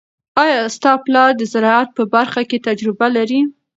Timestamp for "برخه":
2.13-2.41